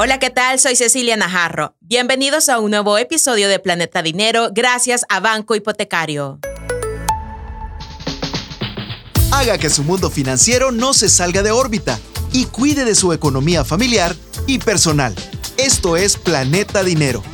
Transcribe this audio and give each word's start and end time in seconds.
Hola, 0.00 0.20
¿qué 0.20 0.30
tal? 0.30 0.60
Soy 0.60 0.76
Cecilia 0.76 1.16
Najarro. 1.16 1.74
Bienvenidos 1.80 2.48
a 2.48 2.60
un 2.60 2.70
nuevo 2.70 2.98
episodio 2.98 3.48
de 3.48 3.58
Planeta 3.58 4.00
Dinero 4.00 4.50
gracias 4.52 5.04
a 5.08 5.18
Banco 5.18 5.56
Hipotecario. 5.56 6.38
Haga 9.32 9.58
que 9.58 9.68
su 9.68 9.82
mundo 9.82 10.08
financiero 10.08 10.70
no 10.70 10.94
se 10.94 11.08
salga 11.08 11.42
de 11.42 11.50
órbita 11.50 11.98
y 12.32 12.44
cuide 12.44 12.84
de 12.84 12.94
su 12.94 13.12
economía 13.12 13.64
familiar 13.64 14.14
y 14.46 14.60
personal. 14.60 15.16
Esto 15.56 15.96
es 15.96 16.16
Planeta 16.16 16.84
Dinero. 16.84 17.24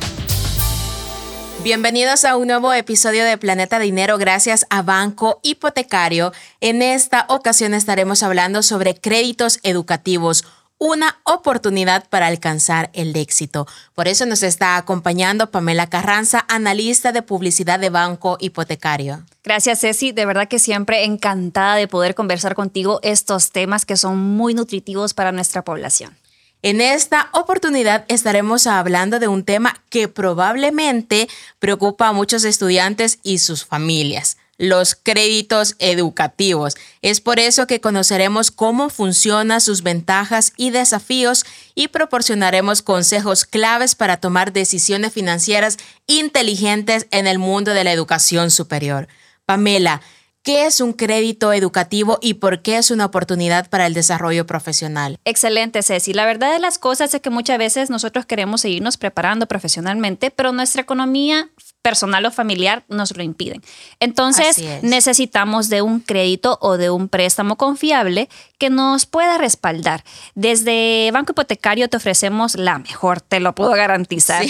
Bienvenidos 1.63 2.25
a 2.25 2.35
un 2.35 2.47
nuevo 2.47 2.73
episodio 2.73 3.25
de 3.25 3.37
Planeta 3.37 3.77
Dinero 3.77 4.17
gracias 4.17 4.65
a 4.71 4.81
Banco 4.81 5.39
Hipotecario. 5.43 6.33
En 6.61 6.81
esta 6.81 7.27
ocasión 7.29 7.75
estaremos 7.75 8.23
hablando 8.23 8.63
sobre 8.63 8.95
créditos 8.95 9.59
educativos 9.61 10.45
una 10.77 11.19
oportunidad 11.23 12.07
para 12.09 12.27
alcanzar 12.27 12.89
el 12.93 13.15
éxito. 13.15 13.67
Por 13.93 14.07
eso 14.07 14.25
nos 14.25 14.43
está 14.43 14.77
acompañando 14.77 15.51
Pamela 15.51 15.87
Carranza, 15.87 16.45
analista 16.47 17.11
de 17.11 17.21
publicidad 17.21 17.79
de 17.79 17.89
Banco 17.89 18.37
Hipotecario. 18.39 19.23
Gracias, 19.43 19.81
Ceci. 19.81 20.11
De 20.11 20.25
verdad 20.25 20.47
que 20.47 20.59
siempre 20.59 21.05
encantada 21.05 21.75
de 21.75 21.87
poder 21.87 22.15
conversar 22.15 22.55
contigo 22.55 22.99
estos 23.03 23.51
temas 23.51 23.85
que 23.85 23.97
son 23.97 24.17
muy 24.17 24.53
nutritivos 24.53 25.13
para 25.13 25.31
nuestra 25.31 25.63
población. 25.63 26.17
En 26.61 26.81
esta 26.81 27.29
oportunidad 27.31 28.05
estaremos 28.07 28.65
hablando 28.65 29.19
de 29.19 29.27
un 29.27 29.43
tema 29.43 29.81
que 29.89 30.07
probablemente 30.07 31.29
preocupa 31.59 32.07
a 32.07 32.13
muchos 32.13 32.43
estudiantes 32.43 33.19
y 33.21 33.37
sus 33.37 33.65
familias 33.65 34.37
los 34.57 34.95
créditos 34.95 35.75
educativos. 35.79 36.75
Es 37.01 37.21
por 37.21 37.39
eso 37.39 37.67
que 37.67 37.81
conoceremos 37.81 38.51
cómo 38.51 38.89
funcionan 38.89 39.61
sus 39.61 39.83
ventajas 39.83 40.53
y 40.57 40.69
desafíos 40.69 41.45
y 41.73 41.89
proporcionaremos 41.89 42.81
consejos 42.81 43.45
claves 43.45 43.95
para 43.95 44.17
tomar 44.17 44.53
decisiones 44.53 45.13
financieras 45.13 45.77
inteligentes 46.07 47.07
en 47.11 47.27
el 47.27 47.39
mundo 47.39 47.73
de 47.73 47.83
la 47.83 47.91
educación 47.91 48.51
superior. 48.51 49.07
Pamela, 49.45 50.01
¿Qué 50.45 50.67
es 50.67 50.79
un 50.79 50.93
crédito 50.93 51.53
educativo 51.53 52.19
y 52.21 52.35
por 52.35 52.61
qué 52.61 52.77
es 52.77 52.91
una 52.91 53.05
oportunidad 53.05 53.67
para 53.67 53.87
el 53.87 53.95
desarrollo 53.95 54.45
profesional? 54.45 55.17
Excelente, 55.25 55.81
Ceci. 55.81 56.13
La 56.13 56.27
verdad 56.27 56.53
de 56.53 56.59
las 56.59 56.77
cosas 56.77 57.11
es 57.15 57.21
que 57.21 57.31
muchas 57.31 57.57
veces 57.57 57.89
nosotros 57.89 58.27
queremos 58.27 58.61
seguirnos 58.61 58.97
preparando 58.97 59.47
profesionalmente, 59.47 60.29
pero 60.29 60.51
nuestra 60.51 60.83
economía 60.83 61.49
personal 61.85 62.25
o 62.25 62.31
familiar 62.31 62.83
nos 62.89 63.15
lo 63.15 63.21
impiden. 63.21 63.61
Entonces 63.99 64.59
necesitamos 64.81 65.69
de 65.69 65.83
un 65.83 65.99
crédito 65.99 66.57
o 66.59 66.77
de 66.77 66.89
un 66.89 67.09
préstamo 67.09 67.57
confiable 67.57 68.27
que 68.57 68.71
nos 68.71 69.05
pueda 69.05 69.37
respaldar. 69.37 70.03
Desde 70.33 71.11
Banco 71.13 71.33
Hipotecario 71.33 71.87
te 71.87 71.97
ofrecemos 71.97 72.55
la 72.55 72.79
mejor, 72.79 73.21
te 73.21 73.39
lo 73.39 73.53
puedo 73.53 73.69
garantizar, 73.73 74.43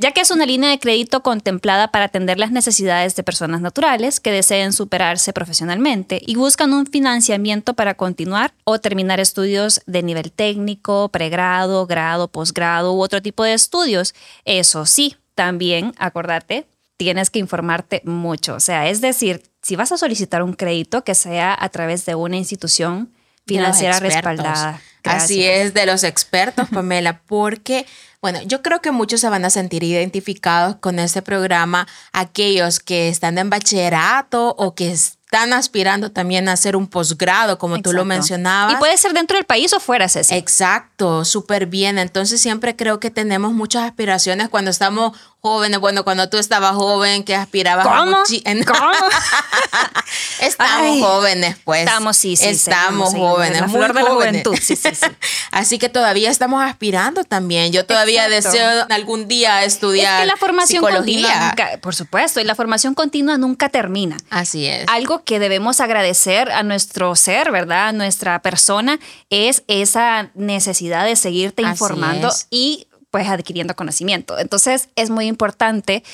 ya 0.00 0.10
que 0.10 0.22
es 0.22 0.32
una 0.32 0.46
línea 0.46 0.70
de 0.70 0.80
crédito 0.80 1.22
contemplada 1.22 1.92
para 1.92 2.06
atender 2.06 2.40
las 2.40 2.50
necesidades 2.50 3.14
de 3.14 3.22
personas 3.22 3.60
naturales 3.60 4.18
que 4.18 4.32
deseen 4.32 4.72
superarse 4.72 5.32
profesionalmente 5.32 6.20
y 6.26 6.34
buscan 6.34 6.72
un 6.72 6.86
financiamiento 6.86 7.74
para 7.74 7.94
continuar 7.94 8.52
o 8.64 8.80
terminar 8.80 9.20
estudios 9.20 9.80
de 9.86 10.02
nivel 10.02 10.32
técnico, 10.32 11.08
pregrado, 11.10 11.86
grado, 11.86 12.26
posgrado 12.26 12.94
u 12.94 13.00
otro 13.00 13.22
tipo 13.22 13.44
de 13.44 13.54
estudios. 13.54 14.12
Eso 14.44 14.86
sí, 14.86 15.14
también, 15.36 15.94
acordate, 15.96 16.66
tienes 17.00 17.30
que 17.30 17.38
informarte 17.38 18.02
mucho. 18.04 18.56
O 18.56 18.60
sea, 18.60 18.90
es 18.90 19.00
decir, 19.00 19.42
si 19.62 19.74
vas 19.74 19.90
a 19.90 19.96
solicitar 19.96 20.42
un 20.42 20.52
crédito, 20.52 21.02
que 21.02 21.14
sea 21.14 21.56
a 21.58 21.70
través 21.70 22.04
de 22.04 22.14
una 22.14 22.36
institución 22.36 23.10
financiera 23.46 23.98
respaldada. 23.98 24.80
Así 25.04 25.44
es, 25.44 25.74
de 25.74 25.86
los 25.86 26.04
expertos, 26.04 26.68
Pamela, 26.72 27.22
porque, 27.26 27.86
bueno, 28.20 28.40
yo 28.42 28.62
creo 28.62 28.80
que 28.80 28.90
muchos 28.90 29.20
se 29.20 29.28
van 29.28 29.44
a 29.44 29.50
sentir 29.50 29.82
identificados 29.82 30.76
con 30.76 30.98
este 30.98 31.22
programa, 31.22 31.86
aquellos 32.12 32.80
que 32.80 33.08
están 33.08 33.38
en 33.38 33.50
bachillerato 33.50 34.54
o 34.58 34.74
que 34.74 34.92
están 34.92 35.52
aspirando 35.52 36.10
también 36.10 36.48
a 36.48 36.52
hacer 36.52 36.74
un 36.74 36.88
posgrado, 36.88 37.56
como 37.56 37.80
tú 37.80 37.92
lo 37.92 38.04
mencionabas. 38.04 38.74
Y 38.74 38.76
puede 38.78 38.96
ser 38.96 39.12
dentro 39.12 39.36
del 39.36 39.46
país 39.46 39.72
o 39.72 39.78
fuera, 39.78 40.08
Ceci. 40.08 40.34
Exacto, 40.34 41.24
súper 41.24 41.66
bien. 41.66 41.98
Entonces 41.98 42.40
siempre 42.40 42.74
creo 42.74 42.98
que 42.98 43.10
tenemos 43.10 43.52
muchas 43.52 43.84
aspiraciones 43.84 44.48
cuando 44.48 44.72
estamos 44.72 45.16
jóvenes, 45.38 45.78
bueno, 45.78 46.02
cuando 46.02 46.28
tú 46.28 46.36
estabas 46.36 46.74
joven, 46.74 47.22
que 47.22 47.36
aspirabas 47.36 47.86
a 47.86 47.90
¿Cómo? 47.90 48.16
Estamos 50.40 51.00
jóvenes, 51.00 51.56
pues. 51.64 51.80
Estamos, 51.80 52.16
sí, 52.16 52.36
sí. 52.36 52.48
Estamos 52.48 53.14
jóvenes, 53.14 53.60
la 53.60 53.68
flor 53.68 53.92
de 53.92 54.02
la 54.02 54.10
juventud, 54.10 54.56
sí, 54.60 54.76
sí, 54.76 54.94
sí. 54.94 55.06
Así 55.50 55.78
que 55.78 55.88
todavía 55.88 56.30
estamos 56.30 56.62
aspirando 56.62 57.24
también. 57.24 57.72
Yo 57.72 57.84
todavía 57.86 58.28
deseo 58.28 58.86
algún 58.90 59.28
día 59.28 59.64
estudiar 59.64 60.14
es 60.14 60.20
que 60.20 60.26
la 60.26 60.36
formación 60.36 60.82
psicología. 60.82 61.54
Continua 61.56 61.78
por 61.80 61.94
supuesto, 61.94 62.40
y 62.40 62.44
la 62.44 62.54
formación 62.54 62.94
continua 62.94 63.36
nunca 63.38 63.68
termina. 63.68 64.16
Así 64.30 64.66
es. 64.66 64.86
Algo 64.88 65.24
que 65.24 65.38
debemos 65.38 65.80
agradecer 65.80 66.50
a 66.50 66.62
nuestro 66.62 67.14
ser, 67.16 67.50
¿verdad? 67.50 67.88
A 67.88 67.92
nuestra 67.92 68.40
persona, 68.42 68.98
es 69.28 69.62
esa 69.66 70.30
necesidad 70.34 71.04
de 71.04 71.16
seguirte 71.16 71.62
informando 71.62 72.30
y 72.50 72.86
pues 73.10 73.28
adquiriendo 73.28 73.74
conocimiento. 73.74 74.38
Entonces 74.38 74.88
es 74.96 75.10
muy 75.10 75.26
importante 75.26 76.04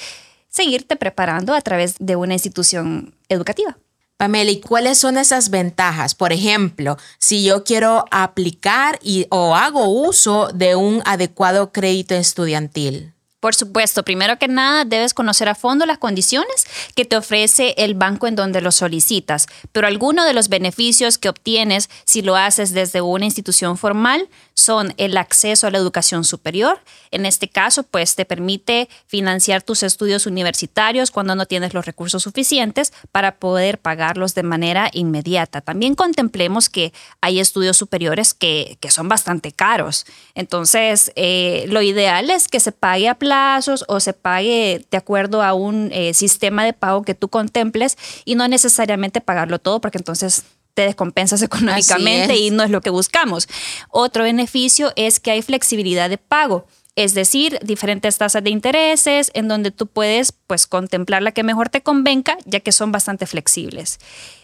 seguirte 0.48 0.96
preparando 0.96 1.54
a 1.54 1.60
través 1.60 1.96
de 1.98 2.16
una 2.16 2.32
institución 2.34 3.14
educativa. 3.28 3.76
Pamela, 4.16 4.50
¿y 4.50 4.60
cuáles 4.60 4.96
son 4.98 5.18
esas 5.18 5.50
ventajas? 5.50 6.14
Por 6.14 6.32
ejemplo, 6.32 6.96
si 7.18 7.44
yo 7.44 7.64
quiero 7.64 8.06
aplicar 8.10 8.98
y, 9.02 9.26
o 9.28 9.54
hago 9.54 9.88
uso 9.88 10.48
de 10.54 10.74
un 10.74 11.02
adecuado 11.04 11.70
crédito 11.70 12.14
estudiantil. 12.14 13.15
Por 13.46 13.54
supuesto, 13.54 14.02
primero 14.02 14.40
que 14.40 14.48
nada 14.48 14.84
debes 14.84 15.14
conocer 15.14 15.48
a 15.48 15.54
fondo 15.54 15.86
las 15.86 15.98
condiciones 15.98 16.66
que 16.96 17.04
te 17.04 17.16
ofrece 17.16 17.76
el 17.78 17.94
banco 17.94 18.26
en 18.26 18.34
donde 18.34 18.60
lo 18.60 18.72
solicitas, 18.72 19.46
pero 19.70 19.86
algunos 19.86 20.26
de 20.26 20.32
los 20.32 20.48
beneficios 20.48 21.16
que 21.16 21.28
obtienes 21.28 21.88
si 22.04 22.22
lo 22.22 22.34
haces 22.34 22.72
desde 22.72 23.02
una 23.02 23.24
institución 23.24 23.78
formal 23.78 24.28
son 24.54 24.94
el 24.96 25.16
acceso 25.16 25.68
a 25.68 25.70
la 25.70 25.78
educación 25.78 26.24
superior. 26.24 26.80
En 27.12 27.24
este 27.24 27.48
caso, 27.48 27.84
pues 27.84 28.16
te 28.16 28.24
permite 28.24 28.88
financiar 29.06 29.62
tus 29.62 29.84
estudios 29.84 30.26
universitarios 30.26 31.12
cuando 31.12 31.36
no 31.36 31.46
tienes 31.46 31.72
los 31.72 31.86
recursos 31.86 32.24
suficientes 32.24 32.92
para 33.12 33.36
poder 33.36 33.78
pagarlos 33.78 34.34
de 34.34 34.42
manera 34.42 34.90
inmediata. 34.92 35.60
También 35.60 35.94
contemplemos 35.94 36.68
que 36.68 36.92
hay 37.20 37.38
estudios 37.38 37.76
superiores 37.76 38.34
que, 38.34 38.76
son 38.88 39.08
bastante 39.08 39.52
caros. 39.52 40.06
Entonces, 40.34 41.12
eh, 41.16 41.66
lo 41.68 41.82
ideal 41.82 42.30
es 42.30 42.48
que 42.48 42.60
se 42.60 42.72
pague 42.72 43.08
a 43.08 43.18
plazos 43.36 43.84
o 43.88 44.00
se 44.00 44.12
pague 44.12 44.86
de 44.90 44.96
acuerdo 44.96 45.42
a 45.42 45.52
un 45.52 45.90
eh, 45.92 46.14
sistema 46.14 46.64
de 46.64 46.72
pago 46.72 47.02
que 47.02 47.14
tú 47.14 47.28
contemples 47.28 47.96
y 48.24 48.34
no 48.34 48.48
necesariamente 48.48 49.20
pagarlo 49.20 49.58
todo 49.58 49.80
porque 49.80 49.98
entonces 49.98 50.44
te 50.74 50.82
descompensas 50.82 51.42
económicamente 51.50 52.36
y 52.36 52.50
no 52.50 52.62
es 52.62 52.70
lo 52.70 52.80
que 52.80 52.90
buscamos. 52.90 53.48
Otro 53.90 54.24
beneficio 54.24 54.92
es 54.96 55.20
que 55.20 55.30
hay 55.30 55.42
flexibilidad 55.42 56.08
de 56.08 56.18
pago. 56.18 56.66
Es 56.96 57.12
decir, 57.12 57.58
diferentes 57.62 58.16
tasas 58.16 58.42
de 58.42 58.48
intereses 58.48 59.30
en 59.34 59.48
donde 59.48 59.70
tú 59.70 59.86
puedes 59.86 60.32
pues 60.32 60.66
contemplar 60.66 61.22
la 61.22 61.32
que 61.32 61.42
mejor 61.42 61.68
te 61.68 61.82
convenga, 61.82 62.38
ya 62.46 62.60
que 62.60 62.72
son 62.72 62.90
bastante 62.90 63.26
flexibles. 63.26 63.98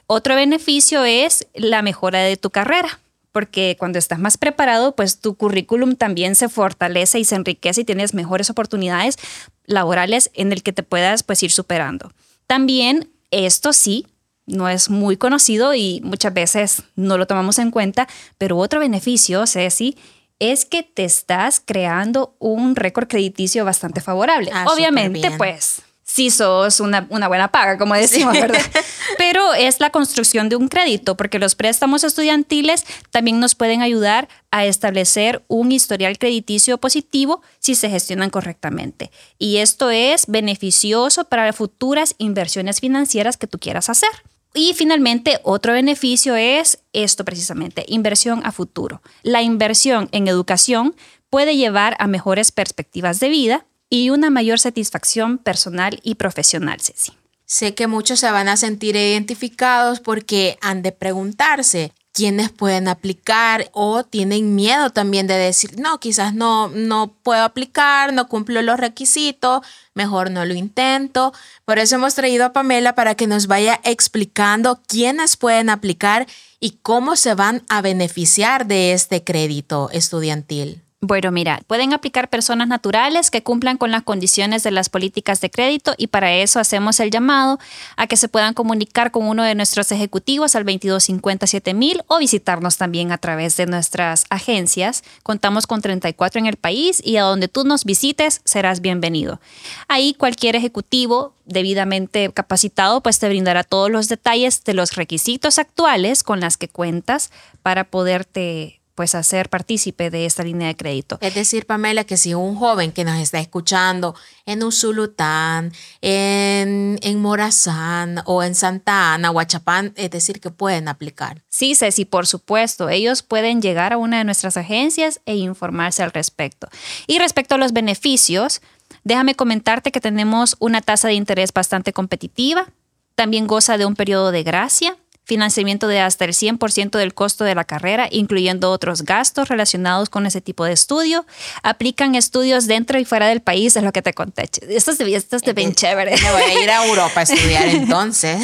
Otro 0.06 0.34
beneficio 0.34 1.04
es 1.04 1.46
la 1.54 1.80
mejora 1.80 2.18
de 2.18 2.36
tu 2.36 2.50
carrera, 2.50 3.00
porque 3.32 3.76
cuando 3.78 3.98
estás 3.98 4.18
más 4.18 4.36
preparado, 4.36 4.94
pues 4.94 5.20
tu 5.20 5.34
currículum 5.34 5.96
también 5.96 6.34
se 6.34 6.48
fortalece 6.48 7.18
y 7.18 7.24
se 7.24 7.34
enriquece 7.34 7.80
y 7.80 7.84
tienes 7.84 8.14
mejores 8.14 8.50
oportunidades 8.50 9.16
laborales 9.64 10.30
en 10.34 10.52
el 10.52 10.62
que 10.62 10.72
te 10.72 10.82
puedas 10.82 11.22
pues 11.22 11.42
ir 11.42 11.50
superando. 11.50 12.12
También 12.46 13.10
esto 13.30 13.72
sí 13.72 14.06
no 14.46 14.68
es 14.68 14.90
muy 14.90 15.16
conocido 15.16 15.74
y 15.74 16.00
muchas 16.04 16.34
veces 16.34 16.82
no 16.94 17.16
lo 17.16 17.26
tomamos 17.26 17.58
en 17.58 17.70
cuenta, 17.70 18.08
pero 18.38 18.58
otro 18.58 18.80
beneficio, 18.80 19.46
Ceci, 19.46 19.96
es 20.38 20.64
que 20.64 20.82
te 20.82 21.04
estás 21.04 21.62
creando 21.64 22.34
un 22.38 22.74
récord 22.74 23.06
crediticio 23.06 23.64
bastante 23.64 24.00
favorable. 24.00 24.50
Ah, 24.52 24.66
Obviamente, 24.72 25.30
pues 25.38 25.82
sí 26.04 26.30
sos 26.30 26.80
una, 26.80 27.00
buena 27.00 27.50
paga, 27.50 27.78
como 27.78 27.94
decimos, 27.94 28.34
¿verdad? 28.34 28.60
Pero 29.18 29.54
es 29.54 29.80
la 29.80 29.90
construcción 29.90 30.48
de 30.48 30.56
un 30.56 30.68
crédito, 30.68 31.16
porque 31.16 31.38
los 31.38 31.54
préstamos 31.54 32.04
estudiantiles 32.04 32.84
también 33.10 33.40
nos 33.40 33.54
pueden 33.54 33.82
ayudar 33.82 34.28
a 34.50 34.66
establecer 34.66 35.44
un 35.48 35.72
historial 35.72 36.18
crediticio 36.18 36.78
positivo 36.78 37.42
si 37.58 37.74
se 37.74 37.88
gestionan 37.88 38.30
correctamente. 38.30 39.10
Y 39.38 39.58
esto 39.58 39.90
es 39.90 40.26
beneficioso 40.26 41.24
para 41.24 41.52
futuras 41.52 42.14
inversiones 42.18 42.80
financieras 42.80 43.36
que 43.36 43.46
tú 43.46 43.58
quieras 43.58 43.88
hacer. 43.88 44.10
Y 44.54 44.74
finalmente, 44.74 45.40
otro 45.44 45.72
beneficio 45.72 46.36
es 46.36 46.80
esto 46.92 47.24
precisamente, 47.24 47.84
inversión 47.88 48.44
a 48.44 48.52
futuro. 48.52 49.00
La 49.22 49.40
inversión 49.40 50.10
en 50.12 50.28
educación 50.28 50.94
puede 51.30 51.56
llevar 51.56 51.96
a 51.98 52.06
mejores 52.06 52.52
perspectivas 52.52 53.18
de 53.18 53.30
vida 53.30 53.66
y 53.92 54.08
una 54.08 54.30
mayor 54.30 54.58
satisfacción 54.58 55.36
personal 55.36 56.00
y 56.02 56.14
profesional, 56.14 56.80
Ceci. 56.80 57.12
Sé 57.44 57.74
que 57.74 57.86
muchos 57.86 58.20
se 58.20 58.30
van 58.30 58.48
a 58.48 58.56
sentir 58.56 58.96
identificados 58.96 60.00
porque 60.00 60.56
han 60.62 60.80
de 60.80 60.92
preguntarse, 60.92 61.92
quiénes 62.14 62.50
pueden 62.50 62.88
aplicar 62.88 63.68
o 63.72 64.02
tienen 64.02 64.54
miedo 64.54 64.88
también 64.88 65.26
de 65.26 65.34
decir, 65.34 65.78
no, 65.78 66.00
quizás 66.00 66.32
no, 66.32 66.68
no 66.68 67.14
puedo 67.22 67.44
aplicar, 67.44 68.14
no 68.14 68.28
cumplo 68.28 68.62
los 68.62 68.80
requisitos, 68.80 69.60
mejor 69.92 70.30
no 70.30 70.46
lo 70.46 70.54
intento. 70.54 71.34
Por 71.66 71.78
eso 71.78 71.96
hemos 71.96 72.14
traído 72.14 72.46
a 72.46 72.54
Pamela 72.54 72.94
para 72.94 73.14
que 73.14 73.26
nos 73.26 73.46
vaya 73.46 73.78
explicando 73.84 74.80
quiénes 74.86 75.36
pueden 75.36 75.68
aplicar 75.68 76.26
y 76.60 76.78
cómo 76.82 77.14
se 77.14 77.34
van 77.34 77.62
a 77.68 77.82
beneficiar 77.82 78.66
de 78.66 78.94
este 78.94 79.22
crédito 79.22 79.90
estudiantil. 79.92 80.80
Bueno, 81.04 81.32
mira, 81.32 81.60
pueden 81.66 81.92
aplicar 81.94 82.30
personas 82.30 82.68
naturales 82.68 83.32
que 83.32 83.42
cumplan 83.42 83.76
con 83.76 83.90
las 83.90 84.04
condiciones 84.04 84.62
de 84.62 84.70
las 84.70 84.88
políticas 84.88 85.40
de 85.40 85.50
crédito 85.50 85.94
y 85.98 86.06
para 86.06 86.32
eso 86.32 86.60
hacemos 86.60 87.00
el 87.00 87.10
llamado 87.10 87.58
a 87.96 88.06
que 88.06 88.16
se 88.16 88.28
puedan 88.28 88.54
comunicar 88.54 89.10
con 89.10 89.26
uno 89.26 89.42
de 89.42 89.56
nuestros 89.56 89.90
ejecutivos 89.90 90.54
al 90.54 90.62
2257 90.64 91.74
o 92.06 92.18
visitarnos 92.18 92.76
también 92.76 93.10
a 93.10 93.18
través 93.18 93.56
de 93.56 93.66
nuestras 93.66 94.26
agencias. 94.30 95.02
Contamos 95.24 95.66
con 95.66 95.82
34 95.82 96.38
en 96.38 96.46
el 96.46 96.56
país 96.56 97.02
y 97.04 97.16
a 97.16 97.24
donde 97.24 97.48
tú 97.48 97.64
nos 97.64 97.84
visites 97.84 98.40
serás 98.44 98.80
bienvenido. 98.80 99.40
Ahí 99.88 100.14
cualquier 100.14 100.54
ejecutivo 100.54 101.34
debidamente 101.46 102.30
capacitado 102.32 103.00
pues 103.02 103.18
te 103.18 103.28
brindará 103.28 103.64
todos 103.64 103.90
los 103.90 104.08
detalles 104.08 104.62
de 104.62 104.74
los 104.74 104.94
requisitos 104.94 105.58
actuales 105.58 106.22
con 106.22 106.38
las 106.38 106.56
que 106.56 106.68
cuentas 106.68 107.32
para 107.64 107.82
poderte 107.82 108.81
pues 108.94 109.14
hacer 109.14 109.48
partícipe 109.48 110.10
de 110.10 110.26
esta 110.26 110.42
línea 110.42 110.68
de 110.68 110.76
crédito. 110.76 111.18
Es 111.20 111.34
decir, 111.34 111.66
Pamela, 111.66 112.04
que 112.04 112.16
si 112.16 112.34
un 112.34 112.56
joven 112.56 112.92
que 112.92 113.04
nos 113.04 113.18
está 113.18 113.38
escuchando 113.38 114.14
en 114.46 114.62
Usulután, 114.62 115.72
en, 116.00 116.98
en 117.02 117.20
Morazán 117.20 118.22
o 118.26 118.42
en 118.42 118.54
Santa 118.54 119.14
Ana, 119.14 119.30
Huachapán, 119.30 119.92
es 119.96 120.10
decir, 120.10 120.40
que 120.40 120.50
pueden 120.50 120.88
aplicar. 120.88 121.42
Sí, 121.48 121.74
Ceci, 121.74 122.04
por 122.04 122.26
supuesto. 122.26 122.88
Ellos 122.88 123.22
pueden 123.22 123.62
llegar 123.62 123.92
a 123.92 123.98
una 123.98 124.18
de 124.18 124.24
nuestras 124.24 124.56
agencias 124.56 125.20
e 125.26 125.36
informarse 125.36 126.02
al 126.02 126.12
respecto. 126.12 126.68
Y 127.06 127.18
respecto 127.18 127.54
a 127.54 127.58
los 127.58 127.72
beneficios, 127.72 128.60
déjame 129.04 129.34
comentarte 129.34 129.92
que 129.92 130.00
tenemos 130.00 130.56
una 130.58 130.82
tasa 130.82 131.08
de 131.08 131.14
interés 131.14 131.52
bastante 131.52 131.92
competitiva. 131.92 132.68
También 133.14 133.46
goza 133.46 133.78
de 133.78 133.86
un 133.86 133.94
periodo 133.94 134.32
de 134.32 134.42
gracia 134.42 134.96
financiamiento 135.24 135.88
de 135.88 136.00
hasta 136.00 136.24
el 136.24 136.32
100% 136.32 136.98
del 136.98 137.14
costo 137.14 137.44
de 137.44 137.54
la 137.54 137.64
carrera, 137.64 138.08
incluyendo 138.10 138.70
otros 138.70 139.02
gastos 139.02 139.48
relacionados 139.48 140.08
con 140.08 140.26
ese 140.26 140.40
tipo 140.40 140.64
de 140.64 140.72
estudio. 140.72 141.26
Aplican 141.62 142.14
estudios 142.14 142.66
dentro 142.66 142.98
y 142.98 143.04
fuera 143.04 143.28
del 143.28 143.40
país, 143.40 143.76
es 143.76 143.82
lo 143.82 143.92
que 143.92 144.02
te 144.02 144.12
conté. 144.12 144.48
Esto 144.68 144.90
es 144.90 144.98
de, 144.98 145.14
esto 145.14 145.36
es 145.36 145.54
bien 145.54 145.74
chévere. 145.74 146.16
Me 146.16 146.32
voy 146.32 146.42
a 146.42 146.62
ir 146.62 146.70
a 146.70 146.86
Europa 146.86 147.20
a 147.20 147.22
estudiar 147.22 147.68
entonces. 147.68 148.40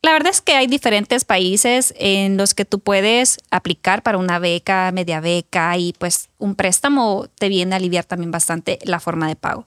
La 0.00 0.12
verdad 0.12 0.30
es 0.30 0.40
que 0.40 0.54
hay 0.54 0.68
diferentes 0.68 1.24
países 1.24 1.92
en 1.96 2.36
los 2.36 2.54
que 2.54 2.64
tú 2.64 2.78
puedes 2.78 3.38
aplicar 3.50 4.04
para 4.04 4.16
una 4.16 4.38
beca, 4.38 4.92
media 4.92 5.20
beca 5.20 5.76
y 5.76 5.92
pues 5.98 6.28
un 6.38 6.54
préstamo 6.54 7.26
te 7.36 7.48
viene 7.48 7.74
a 7.74 7.78
aliviar 7.78 8.04
también 8.04 8.30
bastante 8.30 8.78
la 8.84 9.00
forma 9.00 9.26
de 9.26 9.34
pago. 9.34 9.64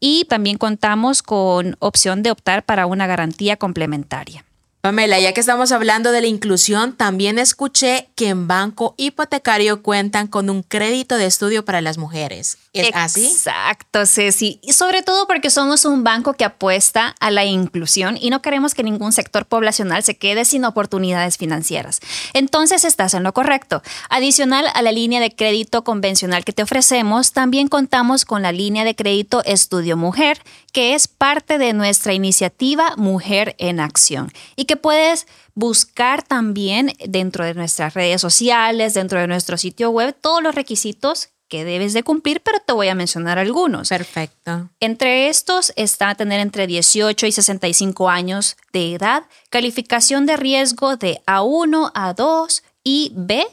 Y 0.00 0.24
también 0.24 0.56
contamos 0.56 1.22
con 1.22 1.76
opción 1.80 2.22
de 2.22 2.30
optar 2.30 2.64
para 2.64 2.86
una 2.86 3.06
garantía 3.06 3.56
complementaria. 3.58 4.44
Pamela, 4.88 5.20
ya 5.20 5.34
que 5.34 5.40
estamos 5.40 5.70
hablando 5.70 6.12
de 6.12 6.22
la 6.22 6.28
inclusión, 6.28 6.96
también 6.96 7.38
escuché 7.38 8.08
que 8.14 8.30
en 8.30 8.48
Banco 8.48 8.94
Hipotecario 8.96 9.82
cuentan 9.82 10.28
con 10.28 10.48
un 10.48 10.62
crédito 10.62 11.16
de 11.16 11.26
estudio 11.26 11.62
para 11.62 11.82
las 11.82 11.98
mujeres. 11.98 12.56
¿Es 12.72 12.88
así? 12.94 13.26
Exacto, 13.26 14.06
Ceci. 14.06 14.60
Y 14.62 14.72
sobre 14.72 15.02
todo 15.02 15.26
porque 15.26 15.50
somos 15.50 15.84
un 15.84 16.04
banco 16.04 16.32
que 16.32 16.46
apuesta 16.46 17.14
a 17.20 17.30
la 17.30 17.44
inclusión 17.44 18.16
y 18.18 18.30
no 18.30 18.40
queremos 18.40 18.72
que 18.72 18.82
ningún 18.82 19.12
sector 19.12 19.44
poblacional 19.44 20.02
se 20.04 20.16
quede 20.16 20.46
sin 20.46 20.64
oportunidades 20.64 21.36
financieras. 21.36 22.00
Entonces 22.32 22.86
estás 22.86 23.12
en 23.12 23.24
lo 23.24 23.34
correcto. 23.34 23.82
Adicional 24.08 24.68
a 24.72 24.80
la 24.80 24.92
línea 24.92 25.20
de 25.20 25.36
crédito 25.36 25.84
convencional 25.84 26.46
que 26.46 26.54
te 26.54 26.62
ofrecemos, 26.62 27.32
también 27.32 27.68
contamos 27.68 28.24
con 28.24 28.40
la 28.40 28.52
línea 28.52 28.84
de 28.84 28.94
crédito 28.94 29.42
Estudio 29.44 29.98
Mujer, 29.98 30.40
que 30.72 30.94
es 30.94 31.08
parte 31.08 31.58
de 31.58 31.74
nuestra 31.74 32.14
iniciativa 32.14 32.94
Mujer 32.96 33.54
en 33.58 33.80
Acción 33.80 34.32
y 34.56 34.64
que 34.64 34.77
puedes 34.80 35.26
buscar 35.54 36.22
también 36.22 36.92
dentro 37.06 37.44
de 37.44 37.54
nuestras 37.54 37.94
redes 37.94 38.20
sociales, 38.20 38.94
dentro 38.94 39.20
de 39.20 39.26
nuestro 39.26 39.56
sitio 39.56 39.90
web, 39.90 40.16
todos 40.20 40.42
los 40.42 40.54
requisitos 40.54 41.30
que 41.48 41.64
debes 41.64 41.94
de 41.94 42.02
cumplir, 42.02 42.40
pero 42.42 42.58
te 42.60 42.72
voy 42.72 42.88
a 42.88 42.94
mencionar 42.94 43.38
algunos. 43.38 43.88
Perfecto. 43.88 44.70
Entre 44.80 45.28
estos 45.28 45.72
está 45.76 46.14
tener 46.14 46.40
entre 46.40 46.66
18 46.66 47.26
y 47.26 47.32
65 47.32 48.08
años 48.08 48.56
de 48.72 48.94
edad, 48.94 49.24
calificación 49.50 50.26
de 50.26 50.36
riesgo 50.36 50.96
de 50.96 51.20
A1, 51.26 51.92
A2 51.92 52.62
y 52.84 53.12
B 53.14 53.46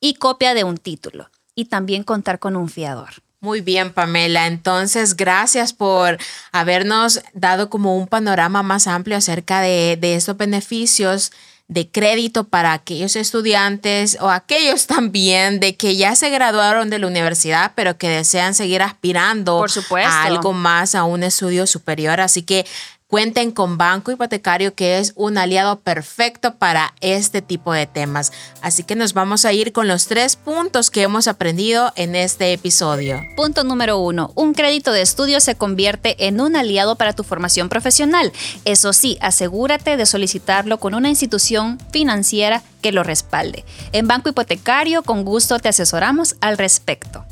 y 0.00 0.14
copia 0.14 0.54
de 0.54 0.64
un 0.64 0.76
título. 0.76 1.30
Y 1.54 1.64
también 1.64 2.04
contar 2.04 2.38
con 2.38 2.54
un 2.54 2.68
fiador. 2.68 3.14
Muy 3.40 3.60
bien, 3.60 3.92
Pamela. 3.92 4.46
Entonces, 4.46 5.16
gracias 5.16 5.72
por 5.72 6.18
habernos 6.50 7.20
dado 7.34 7.70
como 7.70 7.96
un 7.96 8.08
panorama 8.08 8.64
más 8.64 8.88
amplio 8.88 9.16
acerca 9.16 9.60
de, 9.60 9.96
de 9.96 10.16
estos 10.16 10.36
beneficios 10.36 11.30
de 11.68 11.90
crédito 11.90 12.44
para 12.44 12.72
aquellos 12.72 13.14
estudiantes 13.14 14.16
o 14.20 14.30
aquellos 14.30 14.86
también 14.88 15.60
de 15.60 15.76
que 15.76 15.96
ya 15.96 16.16
se 16.16 16.30
graduaron 16.30 16.90
de 16.90 16.98
la 16.98 17.06
universidad, 17.06 17.72
pero 17.74 17.98
que 17.98 18.08
desean 18.08 18.54
seguir 18.54 18.82
aspirando 18.82 19.64
a 20.04 20.24
algo 20.24 20.52
más, 20.52 20.94
a 20.94 21.04
un 21.04 21.22
estudio 21.22 21.66
superior. 21.66 22.20
Así 22.20 22.42
que 22.42 22.66
Cuenten 23.10 23.52
con 23.52 23.78
Banco 23.78 24.12
Hipotecario, 24.12 24.74
que 24.74 24.98
es 24.98 25.14
un 25.16 25.38
aliado 25.38 25.80
perfecto 25.80 26.56
para 26.56 26.92
este 27.00 27.40
tipo 27.40 27.72
de 27.72 27.86
temas. 27.86 28.32
Así 28.60 28.82
que 28.82 28.96
nos 28.96 29.14
vamos 29.14 29.46
a 29.46 29.52
ir 29.54 29.72
con 29.72 29.88
los 29.88 30.08
tres 30.08 30.36
puntos 30.36 30.90
que 30.90 31.00
hemos 31.04 31.26
aprendido 31.26 31.90
en 31.96 32.14
este 32.14 32.52
episodio. 32.52 33.22
Punto 33.34 33.64
número 33.64 33.98
uno. 33.98 34.30
Un 34.34 34.52
crédito 34.52 34.92
de 34.92 35.00
estudio 35.00 35.40
se 35.40 35.54
convierte 35.54 36.26
en 36.26 36.38
un 36.38 36.54
aliado 36.54 36.96
para 36.96 37.14
tu 37.14 37.24
formación 37.24 37.70
profesional. 37.70 38.30
Eso 38.66 38.92
sí, 38.92 39.16
asegúrate 39.22 39.96
de 39.96 40.04
solicitarlo 40.04 40.78
con 40.78 40.92
una 40.92 41.08
institución 41.08 41.78
financiera 41.90 42.62
que 42.82 42.92
lo 42.92 43.04
respalde. 43.04 43.64
En 43.92 44.06
Banco 44.06 44.28
Hipotecario, 44.28 45.02
con 45.02 45.24
gusto 45.24 45.58
te 45.60 45.70
asesoramos 45.70 46.36
al 46.42 46.58
respecto. 46.58 47.24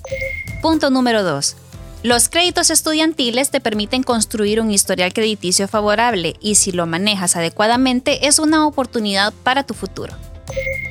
Punto 0.62 0.88
número 0.88 1.22
dos. 1.22 1.54
Los 2.02 2.28
créditos 2.28 2.70
estudiantiles 2.70 3.50
te 3.50 3.60
permiten 3.60 4.02
construir 4.02 4.60
un 4.60 4.70
historial 4.70 5.12
crediticio 5.12 5.66
favorable 5.66 6.36
y 6.40 6.54
si 6.56 6.70
lo 6.70 6.86
manejas 6.86 7.36
adecuadamente 7.36 8.28
es 8.28 8.38
una 8.38 8.66
oportunidad 8.66 9.32
para 9.42 9.64
tu 9.64 9.74
futuro. 9.74 10.14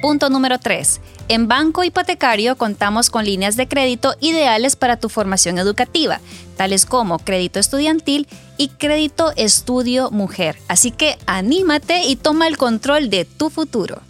Punto 0.02 0.30
número 0.30 0.60
3. 0.60 1.00
En 1.30 1.48
Banco 1.48 1.84
Hipotecario 1.84 2.57
contamos 2.57 3.10
con 3.10 3.25
líneas 3.25 3.56
de 3.56 3.68
crédito 3.68 4.13
ideales 4.19 4.75
para 4.75 4.98
tu 4.98 5.10
formación 5.10 5.57
educativa, 5.57 6.20
tales 6.58 6.86
como 6.86 7.20
crédito 7.20 7.60
estudiantil 7.60 8.27
y 8.58 8.70
crédito 8.70 9.32
estudio 9.36 10.12
mujer. 10.12 10.58
Así 10.68 10.91
que 10.91 11.18
anímate 11.25 12.03
y 12.03 12.18
toma 12.18 12.48
el 12.48 12.58
control 12.58 13.10
de 13.10 13.25
tu 13.25 13.50
futuro. 13.50 14.01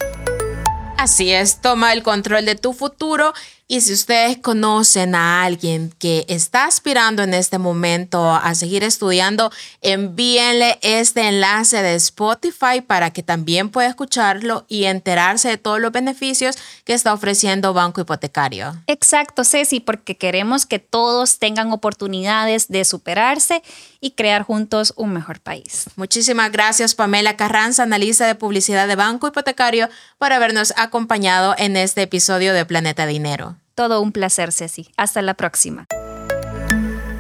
Así 0.98 1.32
es, 1.32 1.62
toma 1.62 1.94
el 1.94 2.04
control 2.04 2.46
de 2.46 2.56
tu 2.56 2.74
futuro 2.74 3.34
y 3.68 3.82
si 3.82 3.94
ustedes 3.94 4.38
conocen 4.38 5.16
a 5.16 5.44
alguien 5.44 5.92
que 5.98 6.24
está 6.30 6.66
aspirando 6.66 7.24
en 7.24 7.34
este 7.34 7.58
momento 7.58 8.32
a 8.32 8.54
seguir 8.54 8.84
estudiando, 8.84 9.52
envíenle 9.82 10.78
este 10.84 11.28
enlace 11.28 11.82
de 11.82 11.96
Spotify 11.96 12.82
para 12.86 13.10
que 13.12 13.24
también 13.24 13.70
pueda 13.70 13.88
escucharlo 13.88 14.66
y 14.68 14.86
enterarse 14.86 15.50
de 15.50 15.58
todos 15.58 15.80
los 15.80 15.92
beneficios 15.92 16.58
que 16.84 16.94
está 16.94 17.12
ofreciendo 17.12 17.74
Banco 17.74 18.02
Hipotecario. 18.02 18.84
Exacto, 18.86 19.44
Ceci, 19.44 19.80
porque 19.80 20.16
queremos 20.16 20.68
que 20.68 20.78
todos 20.78 21.40
tengan 21.40 21.72
oportunidades 21.72 22.68
de 22.68 22.86
superarse 22.86 23.64
y 24.00 24.12
crear 24.12 24.44
juntos 24.44 24.94
un 24.96 25.12
mejor 25.12 25.40
país. 25.40 25.86
Muchísimas 25.96 26.52
gracias, 26.52 26.94
Pamela 26.94 27.36
Carranza, 27.36 27.82
analista 27.82 28.28
de 28.28 28.36
publicidad 28.36 28.88
de 28.88 28.96
Banco 28.96 29.28
Hipotecario, 29.28 29.90
por 30.20 30.32
habernos 30.32 30.72
acompañado 30.78 31.56
en 31.58 31.76
este 31.76 32.04
episodio 32.04 32.54
de 32.54 32.66
Planeta 32.66 33.08
Dinero. 33.08 33.56
Todo 33.76 34.00
un 34.00 34.14
placer, 34.14 34.54
Ceci. 34.54 34.90
Hasta 34.96 35.22
la 35.22 35.34
próxima. 35.34 35.86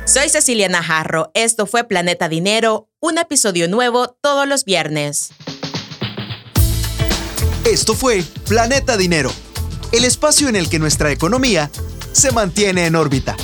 Soy 0.05 0.29
Cecilia 0.29 0.69
Najarro. 0.69 1.31
Esto 1.33 1.65
fue 1.65 1.83
Planeta 1.83 2.29
Dinero, 2.29 2.87
un 3.01 3.17
episodio 3.17 3.67
nuevo 3.67 4.07
todos 4.21 4.47
los 4.47 4.63
viernes. 4.63 5.31
Esto 7.65 7.93
fue 7.93 8.23
Planeta 8.47 8.95
Dinero, 8.95 9.31
el 9.91 10.05
espacio 10.05 10.47
en 10.47 10.55
el 10.55 10.69
que 10.69 10.79
nuestra 10.79 11.11
economía 11.11 11.69
se 12.13 12.31
mantiene 12.31 12.85
en 12.85 12.95
órbita. 12.95 13.35